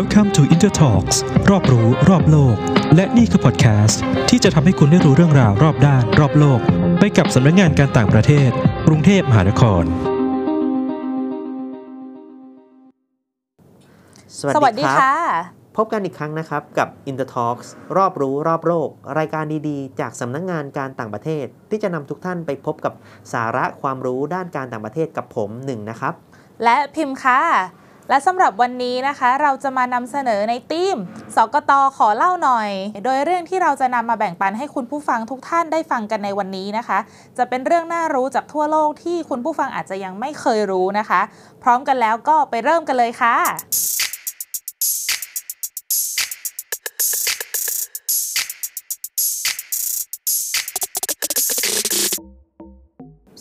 [0.00, 1.16] Welcome to Intertalks
[1.50, 2.56] รอบรู้รอบโลก
[2.96, 6.60] และนี่คือพอดแคสต์ที่จะทำให้คุณได้รู้เรื่องราวรอบด้าน รอบโลก
[6.98, 8.50] ไปกับสำนักงานการต่างประเทศ
[8.86, 9.84] กรุงเทพมหานคร
[14.38, 15.16] สวัสสวัสดีดีครับค่ะ
[15.76, 18.88] พบกันอีกครั้งนะครับ กับ Intertalks รอบรู้รอบโลก
[19.18, 22.94] รายการดีๆ จากสำนักงงานการต่างประเทศ ที่จะนำทุกท่านไปพบกับ
[23.32, 26.14] สาระความรู้ด้านการต่างประเทศกับผมหนึ่งนะครับ
[26.64, 27.40] และพิมพ์ค่ะ
[28.08, 30.96] และสำหรับวันนี้นะคะเราจะมานำเสนอในทีม
[31.36, 32.70] สกตขอเล่าหน่อย
[33.04, 36.98] โดยเรื่องที่เราจะนำมาแบ่งปันให้คุณผู้ฟังทุกท่านได้ฟังกันในวันนี้นะคะ
[37.38, 41.20] จะเป็นเรื่องน่ารู้จากทั่วโลกที่คุณผู้ฟังอาจจะยังไม่เคยรู้นะคะ
[41.62, 43.36] พร้อมกันแล้วก็ไปเริ่มกันเลยค่ะ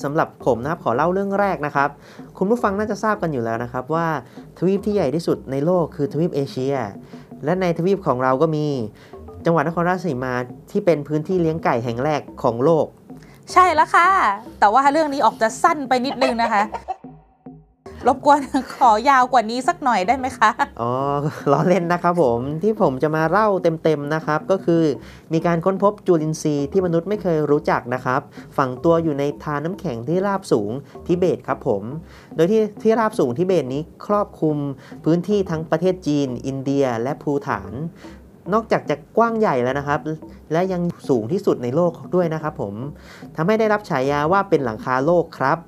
[0.03, 1.89] สำหรับผมนะครับขอเล่าเรื่องแรกนะครับ
[2.37, 4.07] คุณผู้ฟังน่าจะทราบกันอยู่แล้วนะครับว่า
[4.57, 6.75] ทวีปที่ใหญ่ที่สุดในโลกคือทวีปเอเชีย
[7.43, 8.65] และในทวีปของเราก็มี
[9.45, 10.33] จังหวัดนครราชสีมา
[10.71, 12.85] ที่เป็นพื้นที่เลี้ยงไก่แห่งแรกของโลก
[13.53, 14.07] ใช่แล้วค่ะ
[14.59, 16.63] แต่ว่าเรื่องนี้ออกจะสั้นไปนิดนึงนะคะ
[18.07, 18.39] รบกวน
[18.75, 20.49] ขอยาวกว่านี้สักหน่อยได้ไหมคะ
[20.81, 20.91] อ๋อ
[21.51, 23.47] ล้อเล่นนะครับผมที่ผมจะมาเล่า
[23.83, 24.83] เต็มๆนะครับ ก็คือ
[25.33, 28.21] มีการค้นพบจุลินทรีย์ที่มนุษย์ไม่เคยรู้จักนะครับ
[28.57, 30.71] ฝังตัวอยู่ในทานน้ำแข็งที่ราบสูง
[31.07, 31.83] ทิเบตครับผม
[32.35, 34.57] โดยที่ที่ราบสูงทิเบตนี้ครอบคลุม
[35.05, 37.73] พื้นที่ทั้งประเทศจีน อินเดีย และภูฐาน
[38.53, 39.99] นอกจากจะกว้างใหญ่แล้วนะครับ
[40.51, 42.73] และยังสูงที่สุดในโลกด้วยนะครับผม
[43.35, 45.59] ทำให้ได้รับฉายาว่าเป็นหลังคาโลกครับ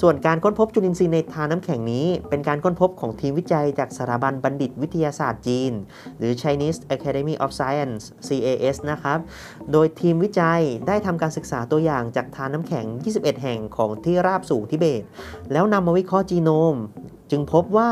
[0.00, 5.72] ส่วนการค้นพบจุลินทรีย์ในทานน้ำแข็งนี้ เป็นการค้นพบของทีมวิจัยจากสถาบันบัณฑิตวิทยาศาสตร์จีน
[6.18, 9.18] หรือ Chinese Academy of Science CAS นะครับ
[9.72, 12.86] โดยทีมวิจัยได้ทำการศึกษาตัวอย่างจากทานน้ำแข็ง
[13.16, 15.02] 21 แห่งของที่ราบสูงทิเบต
[15.52, 16.76] แล้วนำมาวิเคราะห์จีโนม
[17.30, 17.90] จึงพบว่า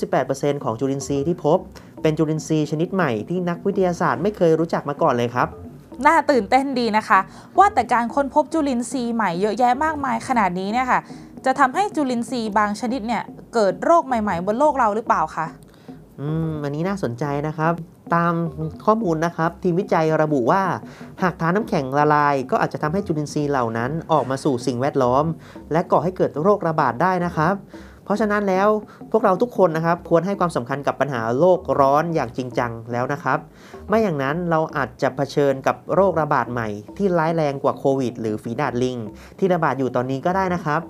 [0.00, 1.58] 98%ของจุลินทรีย์ที่พบ
[2.02, 5.50] เป็นจุลินทรีย์ชนิดใหม่ที่นักวิทยาศาสตร์ไม่เคยรู้จักมาก่อนเลยครับ
[6.06, 7.20] น่าตื่นเต้นดีนะคะ
[7.58, 11.00] ว่าแต่การค้นพบจุลินทรีย์ใหม่เยอะแยะมากมายขนาดนี้เนี่ยค่ะ
[11.44, 13.22] จะทำให้จุลินทรีย์บางชนิดเนี่ย
[13.54, 15.46] เกิดโรคใหม่ ๆ บนโลกเราหรือเปล่าคะ
[16.20, 17.72] อืมอันนี้น่าสนใจนะครับ
[18.14, 18.34] ตาม
[18.84, 20.62] ข้อมูลนะครับ ทีมวิจัยระบุว่า
[21.22, 25.24] หากทานน้ำแข็งละลาย ก็อาจจะทำให้จุลินทรีย์เหล่านั้นออกมาสู่สิ่งแวดล้อม
[25.72, 27.54] และก่อให้เกิดโรคระบาดได้นะครับ
[28.04, 28.68] เพราะฉะนั้นแล้ว
[29.10, 33.38] พวกเราทุกคนนะครับ ควรให้ความสำคัญกับปัญหาโลกร้อนอย่างจริงจังแล้วนะครับ
[33.88, 38.96] ไม่อย่างนั้นเราอาจจะเผชิญกับโรคระบาดใหม่ ที่ร้ายแรงกว่าโควิด หรือฝีดาดลิง
[39.38, 40.80] ที่ระบาดอยู่ตอนนี้ก็ได้นะครับ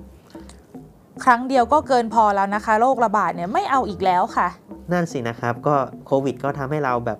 [1.24, 4.48] ครั้งเดียวก็เกินพอแล้วนะคะโรคระบาดเนี่ยไม่เอาอีกแล้วค่ะ
[4.92, 5.74] นั่นสินะครับก็
[6.06, 7.18] โควิดก็ทำให้เราแบบ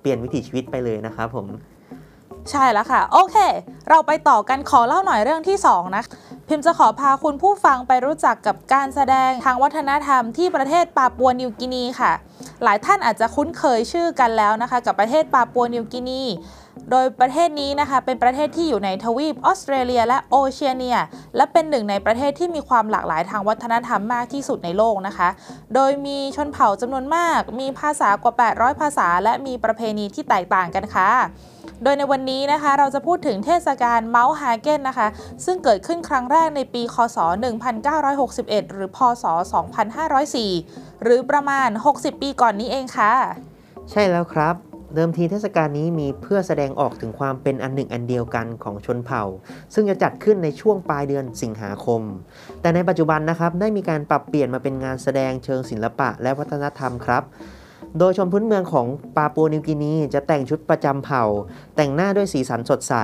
[0.00, 1.46] เปลี่ยนวิถีชีวิตไปเลยนะครับผม
[2.50, 3.36] ใช่แล้วค่ะ โอเค
[3.88, 6.04] เราไปต่อกันขอเล่าหน่อยเรื่องที่ 2 นะ
[6.48, 12.12] พิมพ์จะขอพาคุณผู้ฟังไปรู้จักกับการแสดงทางวัฒนธรรมที่ประเทศปาปัวนิวกินีค่ะ
[12.64, 16.24] หลายท่านอาจจะคุ้นเคยชื่อกันแล้วนะคะ กับประเทศปาปัวนิวกินี
[16.90, 20.98] โดยประเทศนี้นะคะ เป็นประเทศที่อยู่ในทวีปออสเตรเลียและโอเชียเนีย
[21.36, 25.28] และเป็นหนึ่งในประเทศที่มีความหลากหลายทางวัฒนธรรมมากที่สุดในโลกนะคะ
[25.74, 31.10] โดยมีชนเผ่าจำนวนมาก มีภาษากว่า 800 ภาษา และมีประเพณีที่แตกต่างกันค่ะ
[31.84, 35.08] โดยในวันนี้นะคะเราจะพูดถึงเทศกาลเมาส์ฮาเกนนะคะ
[35.44, 37.18] ซึ่งเกิดขึ้นครั้งแรกในปี คศ
[37.90, 39.24] 1961 หรือ พศ
[40.10, 43.12] 2504 หรือประมาณ 60 ปีก่อนนี้เองค่ะ
[43.90, 44.56] ใช่แล้วครับ
[44.94, 49.22] เดิมทีเทศกาลนี้มีเพื่อแสดงออกถึงความเป็นอันหนึ่งอันเดียวกันของชนเผ่า
[49.74, 52.02] ซึ่งจะจัดขึ้นในช่วงปลายเดือนสิงหาคม
[52.60, 57.22] แต่ในปัจจุบันนะครับได้มีการปรับเปลี่ยนมาเป็นงานแสดงเชิงศิลปะและวัฒนธรรมครับ
[57.98, 61.24] โดยชนพื้นเมืองของปาปัวนิวกินีจะแต่งชุดประจำเผ่า
[61.76, 62.94] แต่งหน้าด้วยสีสันสดใส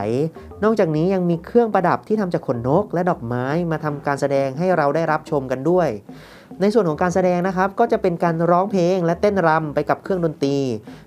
[0.62, 5.89] นอกจากนี้ยังมีเครื่องประดับที่ทำจากขนนกและดอกไม้มาทำการแสดงให้เราได้รับชมกันด้วย
[6.61, 10.57] ในส่วนของการแสดงนะครับ ก็จะเป็นการร้องเพลงและเต้นรำไปกับเครื่องดนตรี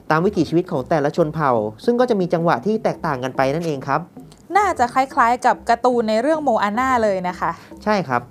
[0.09, 1.51] ตามวิถีชีวิตของแต่ละชนเผ่า
[1.85, 4.01] ซึ่งก็จะมีจังหวะที่แตกต่างกันไปนั่นเองครับ
[4.57, 7.51] น่าจะคล้ายๆ กับการ์ตูนในเรื่องโมอาน่าเลยนะคะ
[7.83, 8.21] ใช่ครับ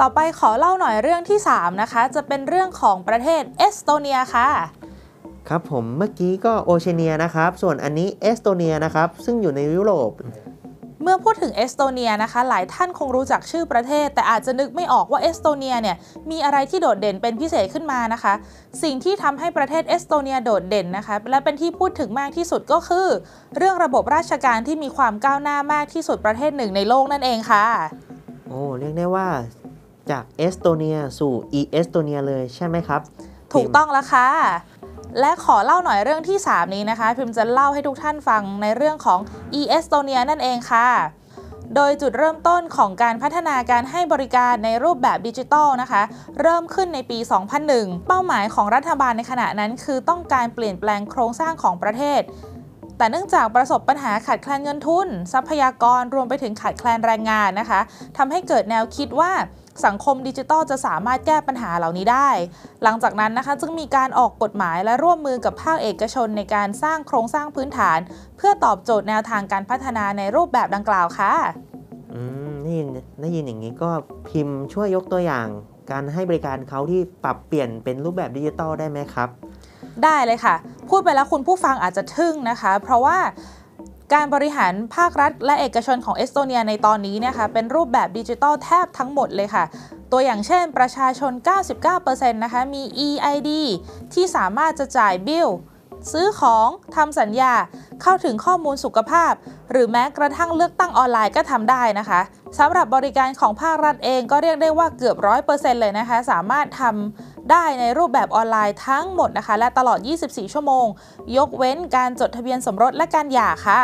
[0.00, 4.48] ต่อไปขอเล่าหน่อยเรื่องที่ 3 นะคะ จะเป็นเรื่องของประเทศเอสโตเนียค่ะ
[5.48, 10.10] ครับผมเมื่อกี้ก็โอเชียเนียนะครับ ส่วนอันนี้เอสโตเนียนะครับ ซึ่งอยู่ในยุโรป
[11.02, 15.96] เมื่อพูดถึงเอสโตเนียนะคะ หลายท่านคงรู้จักชื่อประเทศ แต่อาจจะนึกไม่ออกว่าเอสโตเนียเนี่ย
[16.30, 18.34] มีอะไรที่โดดเด่นเป็นพิเศษขึ้นมานะคะ
[18.82, 23.06] สิ่งที่ทำให้ประเทศเอสโตเนียโดดเด่นนะคะ และเป็นที่พูดถึงมากที่สุดก็คือ
[23.56, 27.66] เรื่องระบบราชการที่มีความก้าวหน้ามากที่สุดประเทศหนึ่งในโลกนั่นเองค่ะ
[28.48, 29.28] โอ้เรียกได้ว่า
[30.10, 33.00] จากเอสโตเนียสู่ e เอสโตเนียเลยใช่ไหมครับ
[33.54, 34.28] ถูกต้องแล้วค่ะ
[35.18, 39.20] และขอเล่าหน่อยเรื่องที่ 3 นี้นะคะ พิมจะเล่าให้ทุกท่านฟังในเรื่องของ
[39.60, 40.88] e เอสโตเนียนั่นเองค่ะ
[41.76, 46.02] โดยจุดเริ่มต้นของการพัฒนาการให้บริการในรูปแบบดิจิทัลนะคะ
[46.40, 47.18] เริ่มขึ้นในปี
[47.62, 52.20] 2001 เป้าหมายของรัฐบาลในขณะนั้นคือต้องการเปลี่ยนแปลงโครงสร้างของประเทศ
[52.96, 57.80] แต่เนื่องจากประสบปัญหาขาดแคลนเงินทุน ทรัพยากรรวมไปถึงขาดแคลนแรงงานนะคะ
[58.16, 59.32] ทำให้เกิดแนวคิดว่า
[59.86, 62.28] สังคมดิจิทัลจะสามารถแก้ปัญหาเหล่านี้ได้
[62.82, 67.98] หลังจากนั้นนะคะจึงมีการออกกฎหมายและร่วมมือกับภาคเอกชนในการสร้างโครงสร้างพื้นฐาน
[68.36, 71.32] เพื่อตอบโจทย์แนวทางการพัฒนาในรูปแบบดังกล่าวค่ะ
[72.12, 72.88] อืมได้ยิน
[73.20, 73.90] ได้ยินอย่างนี้ก็
[74.28, 75.46] พิมพ์ช่วยยกตัวอย่าง
[75.90, 79.28] การให้บริการเขาที่ปรับเปลี่ยนเป็นรูปแบบดิจิตอลได้ไหมครับ
[80.04, 80.54] ได้เลยค่ะ
[80.88, 83.18] พูดไปแล้วคุณผู้ฟังอาจจะทึ่งนะคะ เพราะว่า
[84.14, 89.64] การบริหารภาครัฐ และเอกชนของเอสโตเนียในตอนนี้นี่ยค่ะเป็นรูปแบบดิจิทัลแทบทั้งหมดเลยค่ะ
[90.12, 91.32] ตัวอย่างเช่นประชาชน
[91.88, 93.50] 99%นะคะมี EID
[94.14, 95.48] ที่สามารถจะจ่ายบิล
[96.12, 97.52] ซื้อของทำสัญญา
[98.02, 99.32] เข้าถึงข้อมูลสุขภาพ
[99.70, 102.20] หรือแม้กระทั่งเลือกตั้งออนไลน์ก็ทำได้นะคะ
[102.58, 105.16] สำหรับบริการของภาครัฐเองก็เรียกได้ว่าเกือบ
[105.48, 110.86] 100%เลยนะคะ สามารถทำ ได้ในรูปแบบออนไลน์ทั้งหมดนะคะ และตลอด 24 ชั่วโมง
[111.36, 113.82] ยกเว้นการจดทะเบียนสมรสและการหย่าค่ะ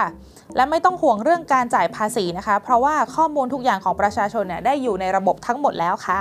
[0.56, 6.20] และไม่ต้องห่วงเรื่องการจ่ายภาษีนะคะ เพราะว่าข้อมูลทุกอย่างของประชาชนเนี่ยได้อยู่ในระบบทั้งหมดแล้วค่ะ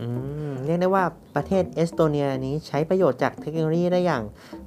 [0.00, 0.08] อื
[0.48, 1.04] มเรียกได้ว่า
[1.36, 4.22] ประเทศเอสโตเนียนี้ใช้ประโยชน์จากเทคโนโลยีได้อย่าง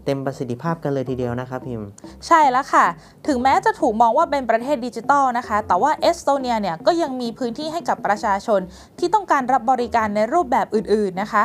[0.06, 1.90] เต็มประสิทธิภาพกันเลยทีเดียวนะครับพิมพ์
[2.28, 2.86] ใช่แล้วค่ะ
[3.28, 8.60] ถึงแม้จะถูกมองว่าเป็นประเทศดิจิทัลนะคะ แต่ว่าเอสโตเนียเนี่ยก็ยังมีพื้นที่ให้กับประชาชน
[9.00, 11.44] ที่ต้องการรับบริการในรูปแบบอื่นๆนะคะ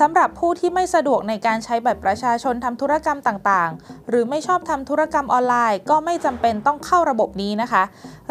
[0.00, 7.82] สำหรับผู้ที่ไม่สะดวกในการใช้บัตรประชาชนทำธุรกรรมต่างๆ หรือไม่ชอบทำธุรกรรมออนไลน์ ก็ไม่จำเป็นต้องเข้าระบบนี้นะคะ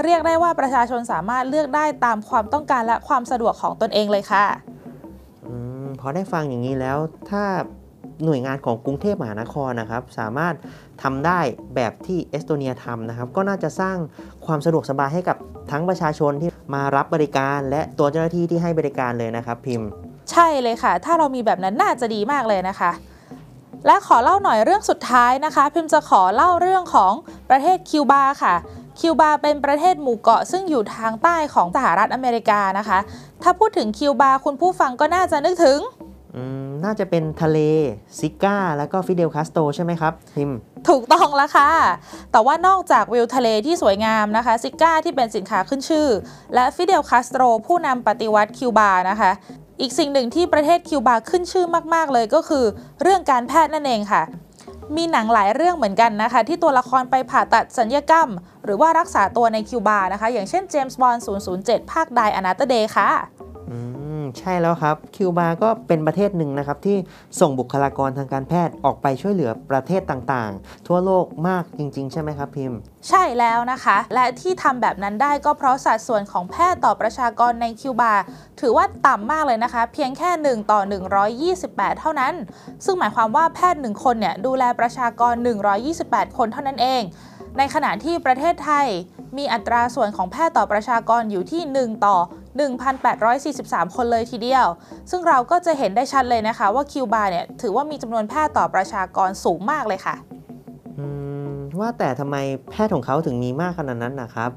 [0.04, 4.45] เรียกได้ว่าประชาชนสามารถเลือกได้ตามความต้องการและความสะดวกของตนเองเลยค่ะ
[5.45, 5.48] อ
[6.00, 6.98] พอได้ฟังอย่างนี้แล้ว
[7.30, 7.44] ถ้า
[8.25, 10.56] หน่วยงานของกรุงเทพมหานครนะครับ สามารถ
[11.04, 11.39] ทำได้
[11.75, 13.98] แบบที่เอสโตเนียทำนะครับ ก็น่าจะสร้าง
[14.45, 15.38] ความสะดวกสบายให้กับ
[15.71, 19.89] ทั้งประชาชนที่มารับบริการ และตัวเจ้าหน้าที่ที่ให้บริการเลยนะครับพิมพ์
[20.34, 22.92] ใช่เลยค่ะ ถ้าเรามีแบบนั้นน่าจะดีมากเลยนะคะ
[23.86, 27.14] และขอเล่าหน่อยเรื่องสุดท้ายนะคะ พิมจะขอเล่าเรื่องของ
[27.50, 28.56] ประเทศคิวบาค่ะ
[29.00, 33.00] คิวบาเป็นประเทศหมู่เกาะซึ่งอยู่ทางใต้ของสหรัฐอเมริกานะคะ
[33.44, 35.80] ถ้าพูดถึงคิวบาคุณผู้ฟังก็น่าจะนึกถึง
[36.36, 37.60] อืม น่าจะเป็นทะเล
[38.20, 40.58] ซิการ์ แล้วก็ฟิเดลคาสโตรใช่ไหมครับพิม
[40.90, 41.70] ถูกต้องแล้วค่ะ
[42.32, 46.08] แต่ว่านอกจากวิวทะเลที่สวยงามนะคะซิการ์ที่เป็นสินค้าขึ้นชื่อ
[46.54, 49.32] และฟิเดลคาสโตรผู้นำปฏิวัติคิวบานะคะ
[49.82, 52.66] อีกสิ่งหนึ่งที่ประเทศคิวบาขึ้นชื่อมาก ๆ เลยก็คือ
[53.02, 54.24] เรื่องการแพทย์นั่นเองค่ะ
[54.96, 58.30] มีหนังหลายเรื่องเหมือนกันนะคะ ที่ตัวละครไปผ่าตัดสัญญกรรม
[58.66, 61.24] หรือว่ารักษาตัวในคิวบานะคะ อย่างเช่นเจมส์บอนด์
[61.58, 63.10] 007 ภาคไดอนาตเดย์ค่ะ
[63.70, 64.03] อืม
[64.40, 66.98] ใช่แล้วครับคิวบาก็เป็นประเทศหนึ่งนะครับที่
[67.40, 72.78] ส่งบุคลากรทางการแพทย์ออกไปช่วยเหลือประเทศต่างๆ ทั่วโลกมากจริง ๆ ใช่ไหมครับพิมพ์
[73.10, 78.14] ใช่แล้วนะคะ และที่ทำแบบนั้นได้ก็เพราะสัดส่วนของแพทย์ต่อประชากรในคิวบา
[78.60, 80.80] ถือว่าต่ำมากเลยนะคะ เพียงแค่ 1 ต่อ
[81.40, 82.34] 128 เท่านั้น
[82.86, 85.34] ซึ่งหมายความว่าแพทย์ 1 คนเนี่ยดูแลประชากร
[85.86, 87.04] 128 คนเท่านั้นเอง
[87.58, 88.88] ในขณะที่ประเทศไทย
[89.38, 92.18] มีอัตราส่วนของแพทย์ต่อประชากรอยู่ที่ 1 ต่อ
[92.54, 94.68] 1,843 คนเลยทีเดียว
[95.10, 100.16] ซึ่งเราก็จะเห็นได้ชัดเลยนะคะว่าคิวบาเนี่ยถือว่ามีจำนวนแพทย์ต่อประชากรสูงมากเลยค่ะ
[101.00, 101.06] อื
[101.54, 102.36] มว่าแต่ทำไม
[102.72, 104.52] แพทย์ของเขาถึงมีมากขนาดนั้นนะครับ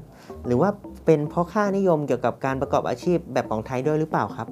[0.45, 0.69] หรือว่า
[1.05, 4.47] เป็นเพราะค่านิยมเกี่ยวกับการประกอบอาชีพแบบของไทยด้วยหรือเปล่าครับ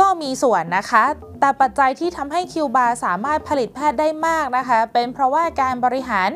[0.00, 1.04] ก็มีส่วนนะคะ
[1.40, 6.30] แต่ปัจจัยที่ทำให้คิวบาสามารถผลิตแพทย์ได้มากนะคะ เป็นเพราะว่าการบริหาร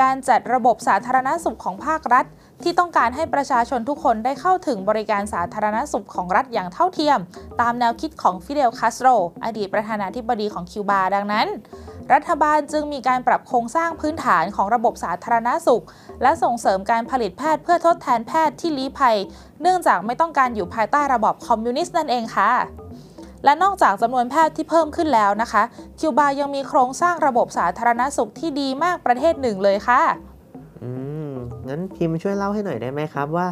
[0.00, 2.24] การจัดระบบสาธารณสุขของภาครัฐ
[2.62, 7.18] ที่ต้องการให้ประชาชนทุกคนได้เข้าถึงบริการสาธารณสุขของรัฐอย่างเท่าเทียม
[7.60, 9.08] ตามแนวคิดของฟิเดล คาสโตร
[9.44, 11.46] อดีตประธานาธิบดีของคิวบา ดังนั้น
[12.12, 15.84] รัฐบาลจึงมีการปรับโครงสร้างพื้นฐานของระบบสาธารณสุข
[16.22, 19.16] และส่งเสริมการผลิตแพทย์เพื่อทดแทนแพทย์ที่ลี้ภัย
[19.62, 22.50] เนื่องจากไม่ต้องการอยู่ภายใต้ระบอบคอมมิวนิสต์นั่นเองค่ะ
[23.44, 25.62] และนอกจากจำนวนแพทย์ที่เพิ่มขึ้นแล้วนะคะ
[25.98, 30.02] คิวบายังมีโครงสร้างระบบสาธารณสุขที่ดีมากประเทศหนึ่งเลยค่ะ
[31.70, 33.46] งั้นพิมพ์ช่วยเล่าให้หน่อยได้ไหมครับ ว่า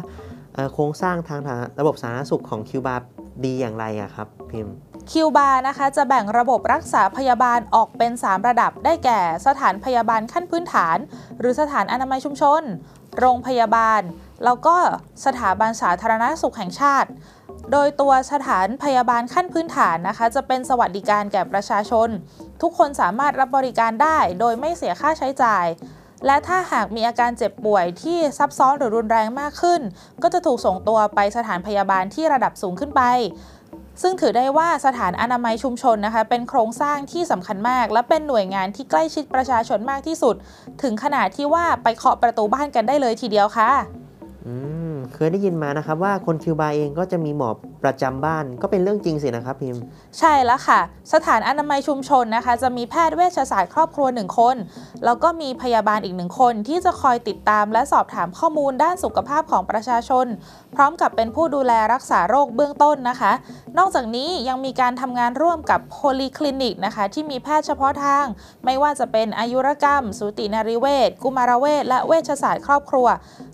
[0.73, 1.39] โครงสร้างทาง
[1.79, 2.95] ระบบสาธารณสุขของคิวบา
[3.45, 4.75] ดีอย่างไรอะครับ พิมพ์
[5.11, 10.97] คิวบานะคะจะแบ่งระบบรักษาพยาบาลออกเป็น 3 ระดับได้แก่ สถานพยาบาลขั้นพื้นฐาน
[11.39, 12.61] หรือสถานอนามัยชุมชน
[13.19, 14.01] โรงพยาบาล
[14.45, 14.75] แล้วก็
[15.25, 17.09] สถาบันสาธารณสุขแห่งชาติ
[17.71, 22.09] โดยตัวสถานพยาบาลขั้นพื้นฐานนะคะ จะเป็นสวัสดิการแก่ประชาชน
[22.61, 25.65] ทุกคนสามารถรับบริการได้ โดยไม่เสียค่าใช้จ่าย
[26.25, 29.81] และถ้าหากมีอาการเจ็บป่วยที่ซับซ้อนหรือรุนแรงมากขึ้น
[30.23, 33.01] ก็จะถูกส่งตัวไปสถานพยาบาลที่ระดับสูงขึ้นไป
[34.01, 40.35] ซึ่งถือได้ว่าสถานอนามัยชุมชนนะคะ เป็นโครงสร้างที่สำคัญมาก และเป็นหน่วยงานที่ใกล้ชิดประชาชนมากที่สุด
[40.83, 43.71] ถึงขนาดที่ว่าไปเคาะประตูบ้านกันได้เลยทีเดียวค่ะ
[44.47, 44.78] อืม
[45.19, 47.49] เคยได้ยินมานะครับว่าคนคิวบาเองก็จะมีหมอ
[47.83, 49.81] ประจำบ้านก็เป็นเรื่องจริงสินะครับพิมพ์
[50.19, 50.79] ใช่แล้วค่ะ
[51.13, 54.55] สถานอนามัยชุมชนนะคะ จะมีแพทย์เวชศาสตร์ครอบครัว1คน
[55.05, 60.25] แล้วก็มีพยาบาลอีกหนึ่งคน ที่จะคอยติดตามและสอบถามข้อมูลด้านสุขภาพของประชาชน
[60.75, 63.31] พร้อมกับเป็นผู้ดูแลรักษาโรคเบื้องต้นนะคะ
[63.77, 68.25] นอกจากนี้ยังมีการทำงานร่วมกับโพลีคลินิกนะคะที่มีแพทย์เฉพาะทาง
[68.65, 73.07] ไม่ว่าจะเป็นอายุรกรรม สูตินรีเวชกุมารเวชและเวชศาสตร์ครอบครัว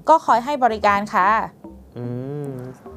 [0.10, 1.55] ก็คอยให้บริการค่ะ
[1.98, 2.06] อื
[2.48, 2.50] ม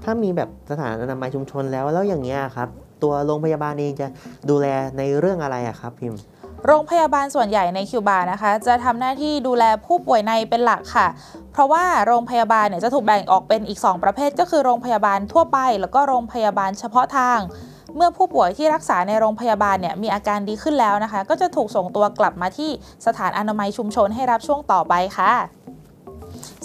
[0.04, 2.68] ถ้ามีแบบสถานอนามัยชุมชนแล้วแล้วอย่างเงี้ยครับ
[3.02, 4.06] ตัวโรงพยาบาลเองจะ
[4.50, 4.66] ดูแล
[4.98, 6.20] ในเรื่องอะไรอะครับพิมพ์
[6.66, 11.06] โรงพยาบาลส่วนใหญ่ในคิวบานะคะ จะทำหน้าที่ดูแลผู้ป่วยในเป็นหลักค่ะ
[11.52, 17.38] เพราะว่าโรงพยาบาลเนี่ยจะถูกแบ่งออกเป็นอีก 2 ประเภท ก็คือโรงพยาบาลทั่วไป แล้วก็โรงพยาบาลเฉพาะทาง
[17.96, 22.70] เมื่อผู้ป่วยที่รักษาในโรงพยาบาลเนี่ยมีอาการดีขึ้นแล้วนะคะ ก็จะถูกส่งตัวกลับมาที่
[23.06, 25.32] สถานอนามัยชุมชนให้รับช่วงต่อไปค่ะ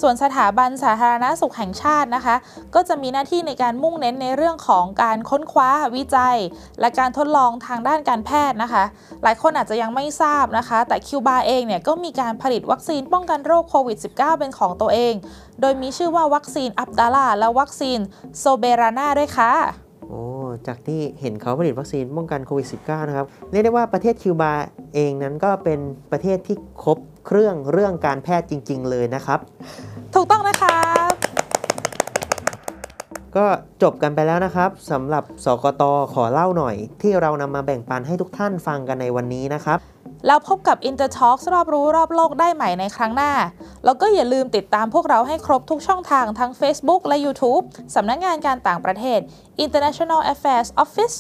[0.02, 2.36] ส่วนสถาบันสาธารณสุขแห่งชาตินะคะ
[2.76, 6.38] ก็จะมีหน้าที่ในการมุ่งเน้นในเรื่องของการค้นคว้าวิจัย
[6.80, 8.84] และการทดลองทางด้านการแพทย์นะคะ
[9.24, 15.14] หลายคนอาจจะยังไม่ทราบนะคะ แต่คิวบาเองเนี่ยก็มีการผลิตวัคซีนป้องกันโรคโควิด -19 เป็นของตัวเอง
[15.62, 18.00] โดยมีชื่อว่าวัคซีนอับดาลาและวัคซีน
[18.40, 19.83] โซเบรานาด้วยค่ะ
[20.14, 20.24] อ้
[20.68, 24.54] จากที่เห็นเขาผลิตวัคซีนป้องกันโควิด -19 นะครับเรียกได้ว่าประเทศคิวบา
[24.96, 25.80] เองนั้นก็เป็น
[26.12, 29.40] ประเทศที่ครบเครื่องเรื่องการแพทย์จริง ๆ เลยนะครับ
[30.14, 30.78] ถูกต้องนะคะ
[33.36, 33.46] ก็
[33.84, 39.80] จบกันไปแล้วนะครับสำหรับสกตขอเล่าหน่อย ที่เรานำมาแบ่งปันให้ทุกท่านฟังกันในวันนี้นะครับ
[40.28, 43.34] แล้วพบกับ Intertalk รอบรู้รอบโลกได้ใหม่ในครั้งหน้า
[43.86, 47.64] แล้วก็อย่าลืมติดตามพวกเราให้ครบทุกช่องทางทั้ง Facebook และ YouTube
[47.96, 49.20] สำนักงงานการต่างประเทศ
[49.66, 51.16] International Affairs Office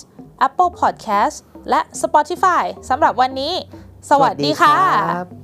[0.47, 1.35] Apple Podcast
[1.69, 3.53] และ Spotify สำหรับวันนี้
[4.09, 5.42] สวัสดีค่ะ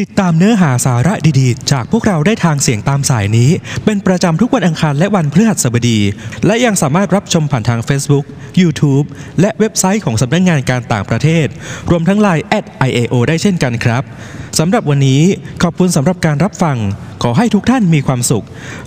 [0.00, 3.50] ติดตามเนื้อหาสาระดีๆ จากพวกเราได้ทางเสียงตามสายนี้
[3.84, 5.98] เป็นประจำทุกวันอังคารและวันพฤหัสบดี
[6.46, 8.24] และยังสามารถรับชมผ่านทาง Facebook,
[8.60, 9.06] YouTube
[9.40, 11.46] และเว็บไซต์ของสำนักงานการต่างประเทศ
[11.90, 14.02] รวมทั้ง Line at IAO ได้เช่นกันครับ
[14.58, 15.22] สำหรับวันนี้
[15.62, 16.76] ขอบคุณสำหรับการรับฟัง
[17.22, 18.44] ขอให้ทุกท่านมีความสุข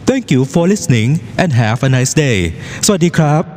[0.07, 1.09] Thank you for listening
[1.43, 2.37] and have a nice day
[2.85, 3.56] สวัสดีครับ